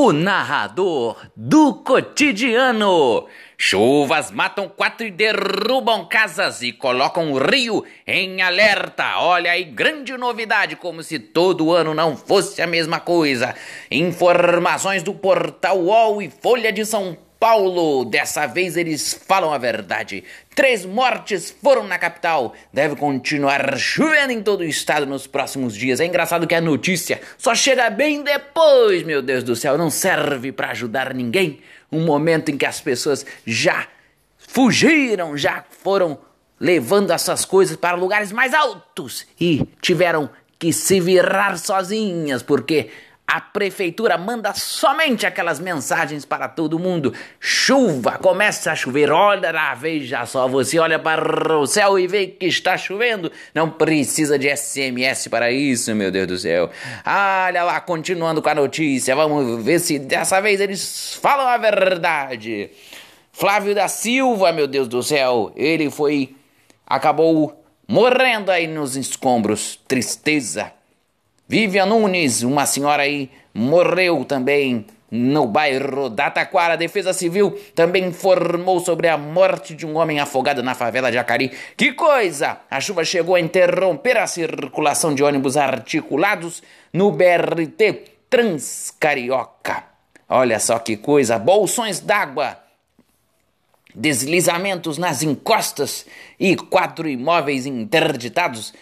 [0.00, 3.26] o narrador do cotidiano.
[3.56, 9.18] Chuvas matam quatro e derrubam casas e colocam o rio em alerta.
[9.18, 13.56] Olha aí, grande novidade, como se todo ano não fosse a mesma coisa.
[13.90, 17.27] Informações do portal UOL e Folha de São Paulo.
[18.10, 20.24] Dessa vez eles falam a verdade.
[20.56, 22.52] Três mortes foram na capital.
[22.72, 26.00] Deve continuar chovendo em todo o estado nos próximos dias.
[26.00, 29.78] É engraçado que a notícia só chega bem depois, meu Deus do céu.
[29.78, 31.60] Não serve para ajudar ninguém.
[31.92, 33.86] Um momento em que as pessoas já
[34.36, 36.18] fugiram, já foram
[36.58, 42.90] levando essas coisas para lugares mais altos e tiveram que se virar sozinhas, porque
[43.30, 47.12] a prefeitura manda somente aquelas mensagens para todo mundo.
[47.38, 49.12] Chuva, começa a chover.
[49.12, 53.30] Olha lá, veja só, você olha para o céu e vê que está chovendo.
[53.54, 56.70] Não precisa de SMS para isso, meu Deus do céu.
[57.04, 59.14] Olha lá, continuando com a notícia.
[59.14, 62.70] Vamos ver se dessa vez eles falam a verdade.
[63.30, 66.34] Flávio da Silva, meu Deus do céu, ele foi
[66.86, 69.78] acabou morrendo aí nos escombros.
[69.86, 70.77] Tristeza.
[71.50, 76.74] Vivian Nunes, uma senhora aí, morreu também no bairro da Taquara.
[76.74, 81.16] A Defesa Civil também informou sobre a morte de um homem afogado na favela de
[81.16, 81.50] Acari.
[81.74, 82.58] Que coisa!
[82.70, 89.84] A chuva chegou a interromper a circulação de ônibus articulados no BRT Transcarioca.
[90.28, 91.38] Olha só que coisa!
[91.38, 92.58] Bolsões d'água
[93.94, 96.06] deslizamentos nas encostas
[96.38, 98.72] e quatro imóveis interditados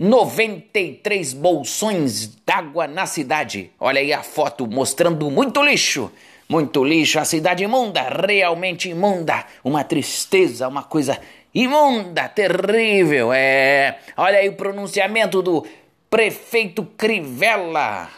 [0.00, 3.70] 93 bolsões d'água na cidade.
[3.78, 6.10] Olha aí a foto mostrando muito lixo.
[6.48, 9.44] Muito lixo, a cidade imunda, realmente imunda.
[9.62, 11.20] Uma tristeza, uma coisa
[11.54, 13.30] imunda, terrível.
[13.30, 13.98] É.
[14.16, 15.66] Olha aí o pronunciamento do
[16.08, 18.08] prefeito Crivella.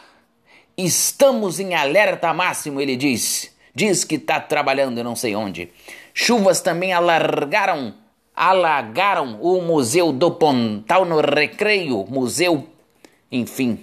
[0.79, 3.53] Estamos em alerta máximo, ele diz.
[3.75, 5.69] Diz que está trabalhando não sei onde.
[6.15, 7.93] Chuvas também alargaram
[8.35, 12.67] alagaram o Museu do Pontal no Recreio, museu,
[13.31, 13.81] enfim,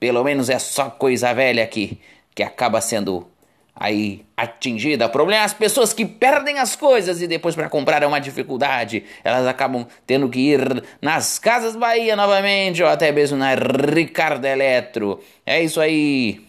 [0.00, 2.00] pelo menos é só coisa velha aqui
[2.34, 3.26] que acaba sendo
[3.74, 5.06] aí atingida.
[5.06, 8.20] O problema é as pessoas que perdem as coisas e depois para comprar é uma
[8.20, 9.04] dificuldade.
[9.22, 15.20] Elas acabam tendo que ir nas Casas Bahia novamente ou até mesmo na Ricardo Eletro.
[15.44, 16.44] É isso aí.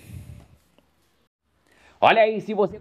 [1.99, 2.79] Olha aí, se você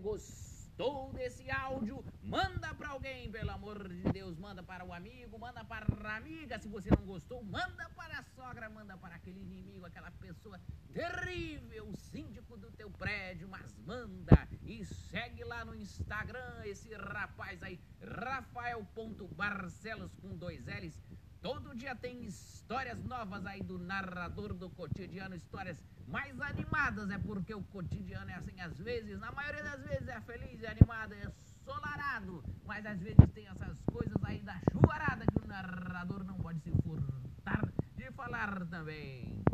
[0.77, 5.65] gostou desse áudio, manda para alguém, pelo amor de Deus, manda para o amigo, manda
[5.65, 9.87] para a amiga, se você não gostou, manda para a sogra, manda para aquele inimigo,
[9.87, 10.61] aquela pessoa
[10.93, 17.63] terrível, o síndico do teu prédio, mas manda e segue lá no Instagram esse rapaz
[17.63, 21.01] aí, rafael.barcelos com dois L's,
[21.45, 25.77] Todo dia tem histórias novas aí do narrador do cotidiano, histórias
[26.09, 30.19] mais animadas, é porque o cotidiano é assim às vezes, na maioria das vezes é
[30.23, 31.31] feliz, é animado, é
[31.63, 36.61] solarado, mas às vezes tem essas coisas aí da chuvarada que o narrador não pode
[36.61, 39.45] se furtar de falar também.